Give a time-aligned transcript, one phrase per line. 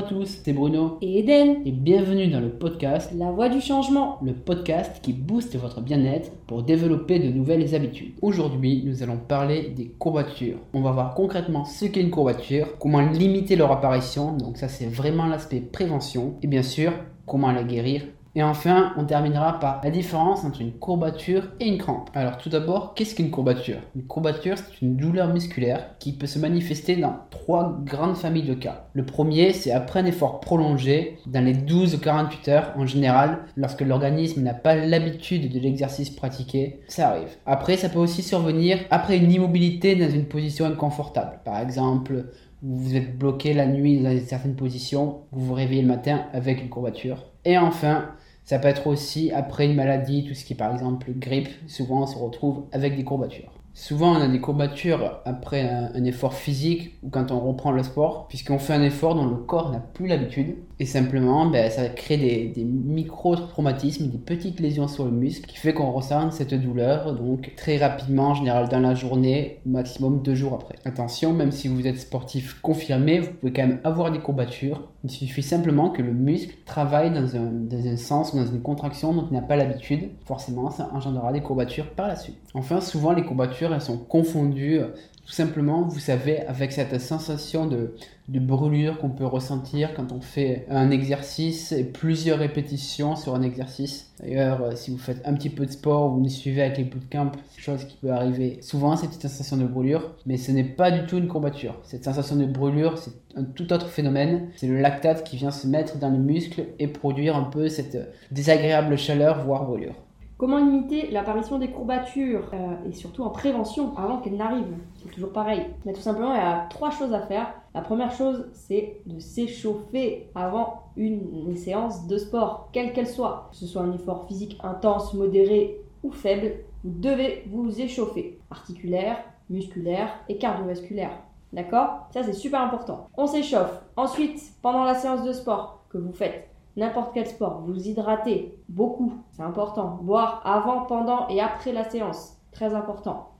[0.00, 4.16] à tous, c'est Bruno et Eden et bienvenue dans le podcast La Voix du Changement,
[4.24, 8.14] le podcast qui booste votre bien-être pour développer de nouvelles habitudes.
[8.22, 10.56] Aujourd'hui, nous allons parler des courbatures.
[10.72, 14.86] On va voir concrètement ce qu'est une courbature, comment limiter leur apparition, donc ça c'est
[14.86, 16.94] vraiment l'aspect prévention, et bien sûr,
[17.26, 18.04] comment la guérir
[18.34, 22.10] et enfin, on terminera par la différence entre une courbature et une crampe.
[22.14, 23.78] Alors tout d'abord, qu'est-ce qu'une courbature?
[23.96, 28.54] Une courbature, c'est une douleur musculaire qui peut se manifester dans trois grandes familles de
[28.54, 28.86] cas.
[28.92, 33.40] Le premier, c'est après un effort prolongé, dans les 12 ou 48 heures en général,
[33.56, 37.36] lorsque l'organisme n'a pas l'habitude de l'exercice pratiqué, ça arrive.
[37.46, 41.40] Après, ça peut aussi survenir après une immobilité dans une position inconfortable.
[41.44, 42.26] Par exemple,
[42.62, 46.62] vous êtes bloqué la nuit dans une certaine position, vous vous réveillez le matin avec
[46.62, 47.26] une courbature.
[47.44, 48.10] Et enfin,
[48.44, 52.02] ça peut être aussi après une maladie, tout ce qui est par exemple grippe, souvent
[52.02, 53.52] on se retrouve avec des courbatures.
[53.72, 58.26] Souvent, on a des courbatures après un, effort physique ou quand on reprend le sport,
[58.28, 60.56] puisqu'on fait un effort dont le corps n'a plus l'habitude.
[60.80, 65.74] Et simplement, ben, ça crée des, micro-traumatismes, des petites lésions sur le muscle, qui fait
[65.74, 70.54] qu'on ressent cette douleur, donc très rapidement, en général dans la journée, maximum deux jours
[70.54, 70.76] après.
[70.86, 74.88] Attention, même si vous êtes sportif confirmé, vous pouvez quand même avoir des courbatures.
[75.04, 78.62] Il suffit simplement que le muscle travaille dans un, dans un sens ou dans une
[78.62, 80.08] contraction dont il n'a pas l'habitude.
[80.24, 82.38] Forcément, ça engendrera des courbatures par la suite.
[82.54, 84.80] Enfin, souvent, les courbatures elles sont confondues
[85.26, 87.94] tout simplement, vous savez, avec cette sensation de,
[88.28, 94.12] brûlure qu'on peut ressentir quand on fait un exercice et plusieurs répétitions sur un exercice.
[94.20, 96.84] D'ailleurs, euh, si vous faites un petit peu de sport, vous nous suivez avec les
[96.84, 100.64] bootcamps, c'est chose qui peut arriver souvent, cette petite sensation de brûlure, mais ce n'est
[100.64, 101.78] pas du tout une courbature.
[101.82, 104.48] Cette sensation de brûlure, c'est un tout autre phénomène.
[104.56, 107.98] C'est le lactate qui vient se mettre dans le muscle et produire un peu cette
[108.30, 109.94] désagréable chaleur, voire brûlure.
[110.40, 114.78] Comment limiter l'apparition des courbatures euh, et surtout en prévention avant qu'elles n'arrivent?
[114.96, 115.66] C'est toujours pareil.
[115.84, 117.52] Mais tout simplement, il y a trois choses à faire.
[117.74, 123.48] La première chose, c'est de s'échauffer avant une, séance de sport, quelle qu'elle soit.
[123.50, 126.52] Que ce soit un effort physique intense, modéré ou faible,
[126.84, 128.38] vous devez vous échauffer.
[128.50, 129.18] Articulaire,
[129.50, 131.18] musculaire et cardiovasculaire.
[131.52, 132.08] D'accord?
[132.14, 133.08] Ça, c'est super important.
[133.14, 133.82] On s'échauffe.
[133.94, 139.12] Ensuite, pendant la séance de sport que vous faites, n'importe quel sport, vous hydratez beaucoup,
[139.32, 139.98] c'est important.
[140.02, 143.30] Boire avant, pendant et après la séance, très important.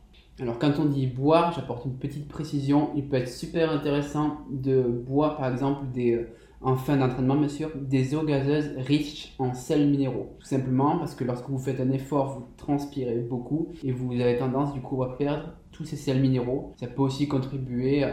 [0.41, 2.91] Alors quand on dit boire, j'apporte une petite précision.
[2.97, 7.49] Il peut être super intéressant de boire par exemple des, euh, en fin d'entraînement bien
[7.49, 10.37] sûr, des eaux gazeuses riches en sels minéraux.
[10.39, 14.39] Tout simplement parce que lorsque vous faites un effort, vous transpirez beaucoup et vous avez
[14.39, 16.75] tendance du coup à perdre tous ces sels minéraux.
[16.81, 18.05] Ça peut aussi contribuer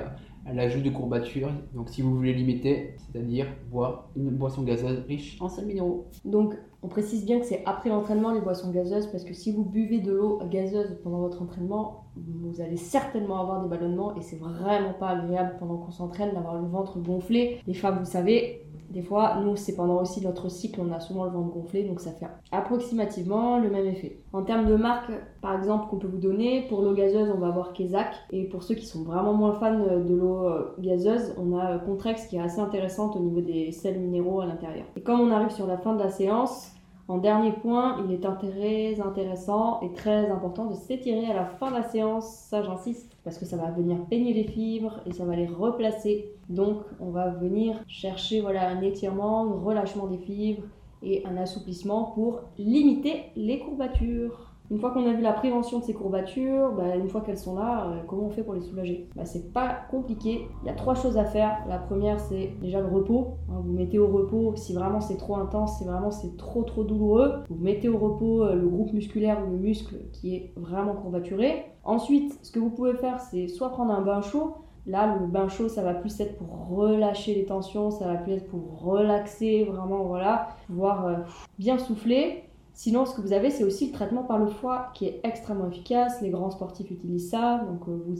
[0.54, 1.52] l'ajout de courbatures.
[1.74, 6.08] Donc si vous voulez limiter, c'est-à-dire boire une boisson gazeuse riche en sels minéraux.
[6.26, 9.64] Donc on précise bien que c'est après l'entraînement les boissons gazeuses parce que si vous
[9.64, 14.38] buvez de l'eau gazeuse pendant votre entraînement, vous allez certainement avoir des ballonnements et c'est
[14.38, 17.60] vraiment pas agréable pendant qu'on s'entraîne d'avoir le ventre gonflé.
[17.66, 21.26] Les femmes, vous savez, des fois, nous, c'est pendant aussi notre cycle, on a souvent
[21.26, 24.22] le ventre gonflé, donc ça fait approximativement le même effet.
[24.34, 25.12] En termes de marque,
[25.42, 28.14] par exemple, qu'on peut vous donner, pour l'eau gazeuse, on va avoir Kezak.
[28.32, 32.28] Et pour ceux qui sont vraiment moins fans de l'eau euh, gazeuse, on a Contrex
[32.28, 34.86] qui est assez intéressante au niveau des sels minéraux à l'intérieur.
[34.96, 36.72] Et quand on arrive sur la fin de la séance,
[37.10, 41.70] en dernier point, il est très intéressant et très important de s'étirer à la fin
[41.70, 45.24] de la séance, ça j'insiste, parce que ça va venir peigner les fibres et ça
[45.24, 46.34] va les replacer.
[46.50, 50.64] Donc on va venir chercher voilà, un étirement, un relâchement des fibres
[51.02, 54.52] et un assouplissement pour limiter les courbatures.
[54.70, 57.56] Une fois qu'on a vu la prévention de ces courbatures, bah, une fois qu'elles sont
[57.56, 59.08] là, euh, comment on fait pour les soulager?
[59.16, 60.50] Bah, C'est pas compliqué.
[60.64, 61.58] Il y a trois choses à faire.
[61.70, 63.38] La première, c'est déjà le repos.
[63.50, 66.84] Hein, vous mettez au repos si vraiment c'est trop intense, si vraiment c'est trop trop
[66.84, 67.44] douloureux.
[67.50, 71.64] Vous mettez au repos euh, le groupe musculaire ou le muscle qui est vraiment courbaturé.
[71.86, 74.56] Ensuite, ce que vous pouvez faire, c'est soit prendre un bain chaud.
[74.86, 78.34] Là, le bain chaud, ça va plus être pour relâcher les tensions, ça va plus
[78.34, 81.16] être pour relaxer, vraiment, voilà, pouvoir euh,
[81.60, 82.44] bien souffler.
[82.78, 85.68] Sinon, ce que vous avez, c'est aussi le traitement par le foie qui est extrêmement
[85.68, 86.22] efficace.
[86.22, 87.66] Les grands sportifs utilisent ça.
[87.68, 88.14] Donc, euh, vous,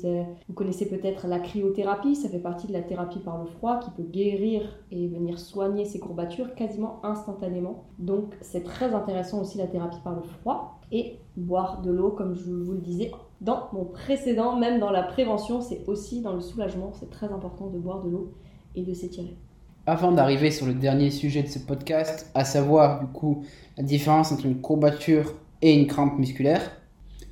[0.48, 2.16] vous connaissez peut-être la cryothérapie.
[2.16, 5.86] Ça fait partie de la thérapie par le froid qui peut guérir et venir soigner
[5.86, 7.84] ces courbatures quasiment instantanément.
[8.00, 10.80] Donc, c'est très intéressant aussi la thérapie par le froid.
[10.92, 13.12] Et boire de l'eau, comme je vous le disais
[13.42, 16.94] dans mon précédent, même dans la prévention, c'est aussi dans le soulagement.
[16.94, 18.34] C'est très important de boire de l'eau
[18.74, 19.38] et de s'étirer.
[19.90, 23.46] Avant d'arriver sur le dernier sujet de ce podcast, à savoir du coup
[23.78, 26.74] la différence entre une courbature et une crampe musculaire,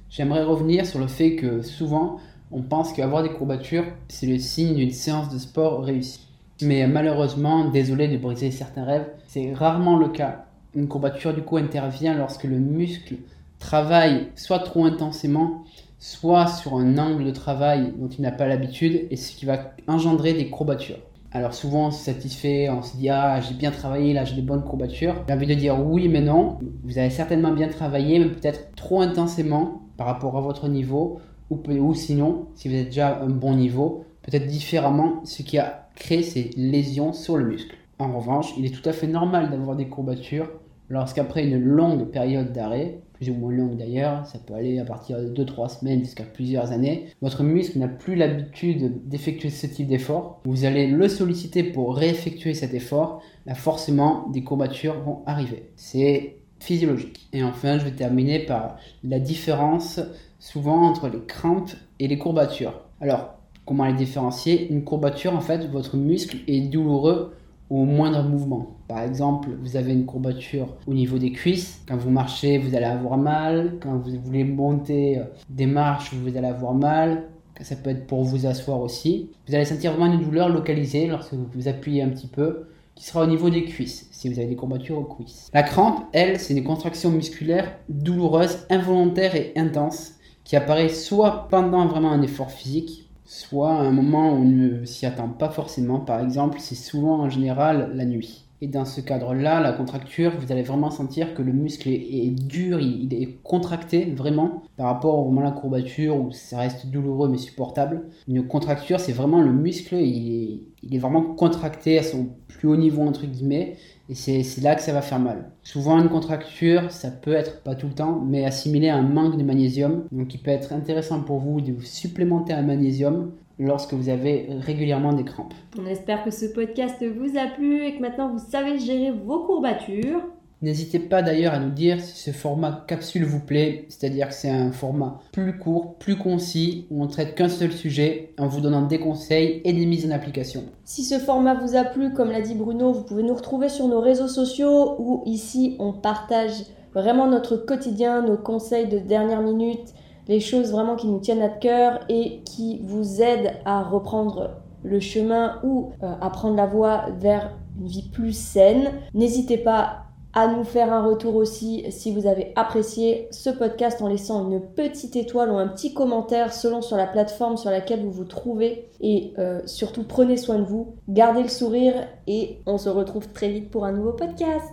[0.09, 2.15] j'aimerais revenir sur le fait que souvent
[2.53, 6.29] on pense qu'avoir des courbatures, c'est le signe d'une séance de sport réussie.
[6.61, 10.45] Mais malheureusement, désolé de briser certains rêves, c'est rarement le cas.
[10.75, 13.15] Une courbature du coup intervient lorsque le muscle
[13.59, 15.65] travaille soit trop intensément,
[15.99, 19.73] soit sur un angle de travail dont il n'a pas l'habitude, et ce qui va
[19.89, 20.99] engendrer des courbatures.
[21.35, 24.41] Alors souvent on se satisfait, on se dit ah j'ai bien travaillé, là j'ai des
[24.41, 25.15] bonnes courbatures.
[25.27, 26.59] J'ai envie de dire oui mais non.
[26.85, 31.59] Vous avez certainement bien travaillé, mais peut-être trop intensément par rapport à votre niveau, ou,
[31.69, 36.23] ou sinon si vous êtes déjà un bon niveau, peut-être différemment, ce qui a créé
[36.23, 37.75] ces lésions sur le muscle.
[37.99, 40.49] En revanche, il est tout à fait normal d'avoir des courbatures
[40.87, 45.17] lorsqu'après une longue période d'arrêt, plus ou moins longue d'ailleurs, ça peut aller à partir
[45.19, 50.41] de 2-3 semaines jusqu'à plusieurs années, votre muscle n'a plus l'habitude d'effectuer ce type d'effort,
[50.45, 55.69] vous allez le solliciter pour réeffectuer cet effort, là forcément des courbatures vont arriver.
[55.75, 57.27] C'est physiologique.
[57.33, 59.99] Et enfin, je vais terminer par la différence
[60.39, 62.81] souvent entre les crampes et les courbatures.
[63.01, 63.35] Alors,
[63.65, 64.71] comment les différencier?
[64.71, 67.35] Une courbature, en fait, votre muscle est douloureux
[67.69, 68.75] au moindre mouvement.
[68.87, 71.81] Par exemple, vous avez une courbature au niveau des cuisses.
[71.87, 73.77] Quand vous marchez, vous allez avoir mal.
[73.81, 77.23] Quand vous voulez monter euh, des marches, vous allez avoir mal.
[77.61, 79.31] Ça peut être pour vous asseoir aussi.
[79.47, 83.23] Vous allez sentir vraiment une douleur localisée lorsque vous appuyez un petit peu, qui sera
[83.23, 85.49] au niveau des cuisses, si vous avez des courbatures aux cuisses.
[85.53, 91.87] La crampe, elle, c'est une contraction musculaire douloureuse, involontaire et intense, qui apparaît soit pendant
[91.87, 95.99] vraiment un effort physique, soit à un moment où on ne s'y attend pas forcément.
[95.99, 98.44] Par exemple, c'est souvent en général la nuit.
[98.61, 102.79] Et dans ce cadre-là, la contracture, vous allez vraiment sentir que le muscle est, dur,
[102.79, 107.27] il, est contracté vraiment par rapport au moment de la courbature où ça reste douloureux
[107.27, 108.03] mais supportable.
[108.27, 110.61] Une contracture, c'est vraiment le muscle, il
[110.91, 113.75] est, vraiment contracté à son plus haut niveau entre guillemets
[114.07, 115.49] et c'est là que ça va faire mal.
[115.63, 119.37] Souvent une contracture, ça peut être, pas tout le temps, mais assimilé à un manque
[119.37, 120.05] de magnésium.
[120.11, 124.47] Donc il peut être intéressant pour vous de vous supplémenter un magnésium lorsque vous avez
[124.59, 125.53] régulièrement des crampes.
[125.79, 129.39] On espère que ce podcast vous a plu et que maintenant vous savez gérer vos
[129.39, 130.21] courbatures.
[130.61, 134.49] N'hésitez pas d'ailleurs à nous dire si ce format capsule vous plaît, c'est-à-dire que c'est
[134.49, 138.81] un format plus court, plus concis, où on traite qu'un seul sujet en vous donnant
[138.81, 140.63] des conseils et des mises en application.
[140.85, 143.87] Si ce format vous a plu, comme l'a dit Bruno, vous pouvez nous retrouver sur
[143.87, 146.63] nos réseaux sociaux où ici on partage
[146.93, 149.93] vraiment notre quotidien, nos conseils de dernière minute,
[150.27, 154.51] les choses vraiment qui nous tiennent à cœur et qui vous aident à reprendre
[154.83, 158.91] le chemin ou euh, à prendre la voie vers une vie plus saine.
[159.13, 160.05] N'hésitez pas
[160.35, 164.59] à nous faire un retour aussi si vous avez apprécié ce podcast en laissant une
[164.59, 168.89] petite étoile ou un petit commentaire selon sur la plateforme sur laquelle vous vous trouvez.
[168.99, 171.93] Et euh, surtout, prenez soin de vous, gardez le sourire
[172.27, 174.61] et on se retrouve très vite pour un nouveau podcast.